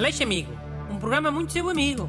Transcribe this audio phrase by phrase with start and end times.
[0.00, 0.50] Aleixo Amigo,
[0.90, 2.08] um programa muito seu amigo.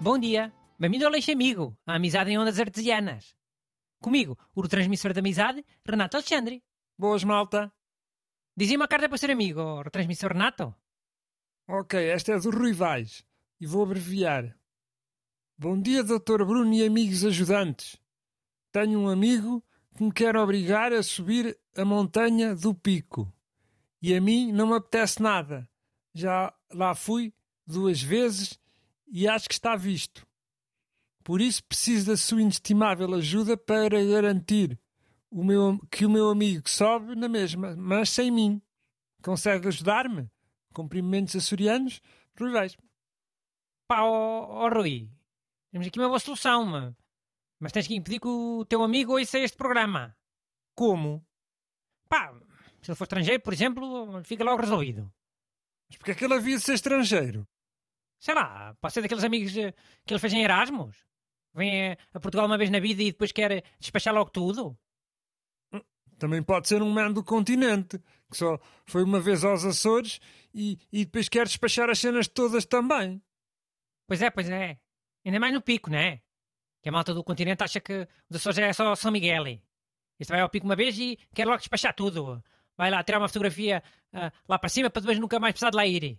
[0.00, 3.36] Bom dia, bem-vindo ao Aleixo Amigo, a amizade em ondas artesianas.
[4.02, 6.64] Comigo, o transmissor da amizade, Renato Alexandre.
[6.98, 7.72] Boas, malta.
[8.56, 10.74] Dizia uma carta para ser amigo, o retransmissor Renato.
[11.68, 13.24] Ok, esta é do Rui Vaz
[13.60, 14.58] e vou abreviar.
[15.56, 16.44] Bom dia, Dr.
[16.44, 18.04] Bruno e amigos ajudantes.
[18.76, 19.64] Tenho um amigo
[19.96, 23.32] que me quer obrigar a subir a montanha do Pico.
[24.02, 25.66] E a mim não me apetece nada.
[26.12, 27.32] Já lá fui
[27.66, 28.60] duas vezes
[29.08, 30.26] e acho que está visto.
[31.24, 34.78] Por isso preciso da sua inestimável ajuda para garantir
[35.30, 38.60] o meu, que o meu amigo sobe na mesma, mas sem mim.
[39.22, 40.30] Consegue ajudar-me?
[40.74, 42.02] Cumprimentos açorianos,
[42.38, 42.52] Rui.
[43.88, 45.08] Pá, ó, Rui,
[45.72, 46.94] temos aqui uma boa solução, mas,
[47.58, 50.16] mas tens que impedir que o teu amigo ouça este programa.
[50.74, 51.24] Como?
[52.08, 52.32] Pá,
[52.82, 55.12] se ele for estrangeiro, por exemplo, fica logo resolvido.
[55.88, 57.46] Mas porque é que ele havia de ser estrangeiro?
[58.18, 59.72] Sei lá, pode ser daqueles amigos eh,
[60.04, 61.06] que ele fez em Erasmus.
[61.54, 64.78] Vem a, a Portugal uma vez na vida e depois quer despachar logo tudo.
[66.18, 67.98] Também pode ser um man do continente,
[68.30, 70.18] que só foi uma vez aos Açores
[70.54, 73.22] e, e depois quer despachar as cenas todas também.
[74.06, 74.78] Pois é, pois é.
[75.24, 76.22] Ainda mais no pico, não é?
[76.86, 79.58] Que a malta do continente acha que os Açores é só São Miguel.
[80.20, 82.40] Este vai ao pico uma vez e quer logo despachar tudo.
[82.76, 85.76] Vai lá tirar uma fotografia ah, lá para cima para depois nunca mais precisar de
[85.76, 86.16] lá ir.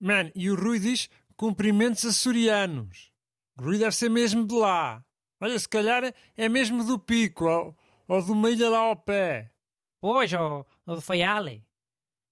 [0.00, 3.12] Man, e o Rui diz cumprimentos açorianos.
[3.56, 5.04] O Rui deve ser mesmo de lá.
[5.40, 9.52] Olha, se calhar é mesmo do pico, ou, ou de uma ilha lá ao pé.
[10.00, 11.64] Pois, ou, ou do Faiale.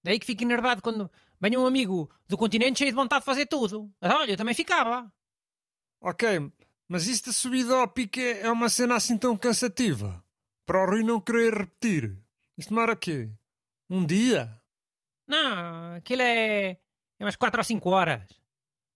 [0.03, 3.45] Daí que fico enervado quando vem um amigo do continente cheio de vontade de fazer
[3.45, 3.89] tudo.
[4.01, 5.09] Mas olha, eu também ficava.
[6.01, 6.51] Ok,
[6.87, 10.23] mas isso da subida ao pico é uma cena assim tão cansativa.
[10.65, 12.17] Para o Rui não querer repetir.
[12.57, 13.29] Isto demora quê?
[13.89, 14.61] Um dia?
[15.27, 18.27] Não, aquilo é, é umas 4 ou 5 horas.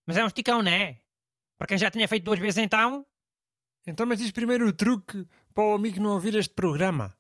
[0.06, 1.00] Mas é um esticão, não é?
[1.58, 3.06] Para quem já tinha feito duas vezes então.
[3.86, 7.16] Então mas diz primeiro o truque para o amigo não ouvir este programa.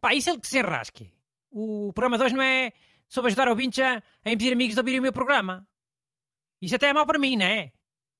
[0.00, 1.12] Pá, isso é ele que se enrasque.
[1.50, 2.72] O programa 2 não é
[3.08, 5.66] sobre ajudar ouvintes a, a impedir amigos de ouvirem o meu programa.
[6.60, 7.72] Isso até é mau para mim, não é?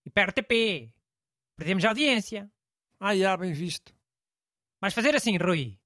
[0.04, 0.92] E para a RTP.
[1.56, 2.50] Perdemos a audiência.
[3.00, 3.94] Ah, já, bem visto.
[4.80, 5.78] Vais fazer assim, Rui.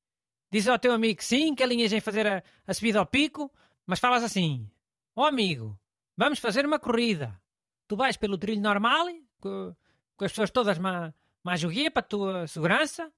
[0.50, 3.52] Diz ao teu amigo que sim, que alinhas em fazer a, a subida ao pico,
[3.86, 4.68] mas falas assim:
[5.14, 5.78] Ó amigo,
[6.16, 7.40] vamos fazer uma corrida.
[7.86, 9.06] Tu vais pelo trilho normal,
[9.40, 9.74] com,
[10.16, 11.14] com as pessoas todas ma,
[11.44, 13.12] ma joguia para a tua segurança,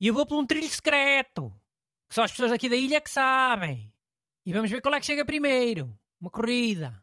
[0.00, 1.52] e eu vou por um trilho secreto,
[2.08, 3.92] que só as pessoas aqui da ilha que sabem.
[4.44, 5.98] E vamos ver qual é que chega primeiro.
[6.20, 7.02] Uma corrida.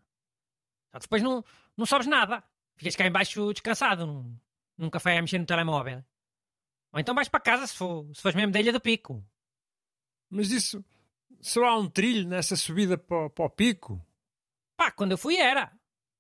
[0.92, 1.44] Só que depois não,
[1.76, 2.42] não sobes nada.
[2.78, 4.38] Ficas cá embaixo descansado, num,
[4.78, 6.04] num café a mexer no telemóvel.
[6.94, 9.24] Ou então vais para casa se, for, se fores mesmo da Ilha do Pico.
[10.30, 10.84] Mas isso.
[11.42, 14.02] Só há um trilho nessa subida para, o- para o pico?
[14.78, 15.72] Pá, quando eu fui era.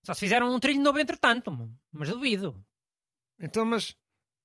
[0.05, 1.49] Só se fizeram um trilho novo entretanto,
[1.91, 2.63] mas duvido.
[3.39, 3.95] Então, mas.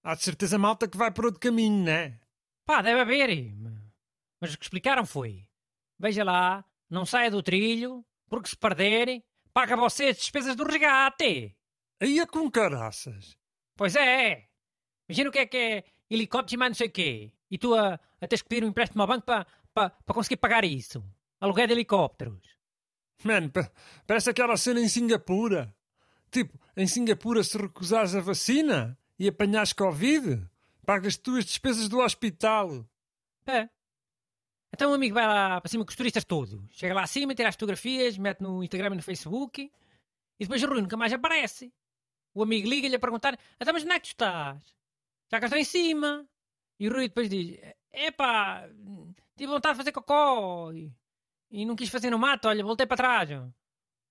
[0.05, 2.21] Há de certeza malta que vai por outro caminho, não é?
[2.65, 3.53] Pá, deve haver.
[4.41, 5.49] Mas o que explicaram foi:
[5.99, 11.57] veja lá, não saia do trilho, porque se perder, paga você as despesas do resgate.
[12.01, 13.37] Aí é com caraças.
[13.79, 14.49] Pois é.
[15.09, 17.33] Imagina o que é que é helicóptero e mais não sei o quê.
[17.49, 20.37] E tu a, a teres que pedir um empréstimo ao banco para pa, pa conseguir
[20.39, 21.03] pagar isso.
[21.41, 22.43] Aluguel de helicópteros.
[23.23, 23.71] Mano, pa-
[24.05, 25.73] parece aquela cena em Singapura.
[26.31, 30.45] Tipo, em Singapura, se recusares a vacina e apanhares Covid,
[30.85, 32.85] pagas tu as despesas do hospital.
[33.47, 33.69] É.
[34.75, 36.61] Então o amigo vai lá para cima com os turistas todos.
[36.73, 39.63] Chega lá acima, tira as fotografias, mete no Instagram e no Facebook.
[40.41, 41.73] E depois o Rui nunca mais aparece.
[42.39, 44.63] O amigo liga-lhe a perguntar: Então, mas onde é que tu estás?
[45.29, 46.25] Já cá estou em cima.
[46.79, 47.59] E o Rui depois diz:
[47.93, 48.69] Epá,
[49.37, 50.95] tive vontade de fazer cocó e,
[51.51, 53.31] e não quis fazer no mato, olha, voltei para trás.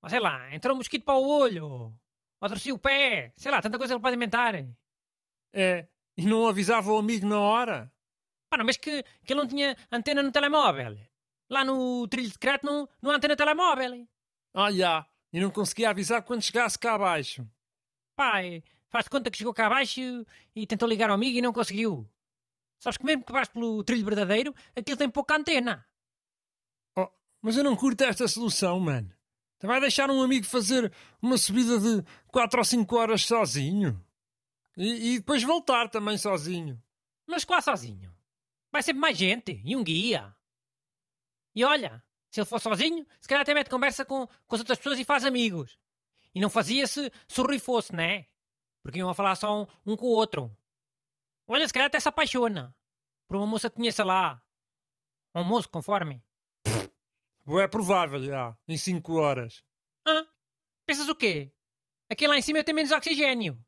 [0.01, 1.97] Ou sei lá, entrou um mosquito para o olho.
[2.41, 3.31] Ou torci o pé.
[3.37, 4.55] Sei lá, tanta coisa ele pode inventar.
[5.53, 5.87] É,
[6.17, 7.93] e não avisava o amigo na hora.
[8.49, 10.97] Pá, não, mas que, que ele não tinha antena no telemóvel.
[11.49, 14.05] Lá no trilho secreto não, não há antena telemóvel.
[14.53, 15.07] Ah, já.
[15.31, 17.47] E não conseguia avisar quando chegasse cá abaixo.
[18.17, 20.01] Pai, faz de conta que chegou cá abaixo
[20.55, 22.09] e tentou ligar ao amigo e não conseguiu.
[22.79, 25.85] Sabes que mesmo que vais pelo trilho verdadeiro, aquilo tem pouca antena.
[26.97, 27.07] Oh,
[27.43, 29.15] mas eu não curto esta solução, mano.
[29.61, 30.91] Vai deixar um amigo fazer
[31.21, 34.03] uma subida de 4 ou 5 horas sozinho?
[34.75, 36.81] E, e depois voltar também sozinho.
[37.27, 38.11] Mas quase sozinho.
[38.71, 40.35] Vai sempre mais gente e um guia.
[41.53, 44.79] E olha, se ele for sozinho, se calhar até mete conversa com, com as outras
[44.79, 45.77] pessoas e faz amigos.
[46.37, 48.27] E não fazia se, o Rui fosse, né?
[48.83, 50.55] Porque iam a falar só um, um com o outro.
[51.47, 52.75] Olha, se calhar até se apaixona.
[53.27, 54.39] Por uma moça que conheça lá.
[55.33, 56.23] Um moço, conforme.
[57.59, 58.55] É provável, já.
[58.67, 59.63] Em 5 horas.
[60.05, 60.27] Hã?
[60.85, 61.51] Pensas o quê?
[62.07, 63.59] Aqui lá em cima tem menos oxigênio.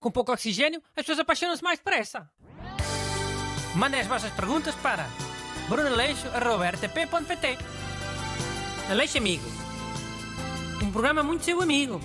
[0.00, 2.28] Com pouco oxigênio, as pessoas apaixonam-se mais depressa.
[3.76, 5.06] Mandem as vossas perguntas para
[5.68, 7.58] brunaleixo.rtp.pt
[8.90, 9.63] Aleixo Amigo.
[10.84, 11.98] Um programa muito seu amigo.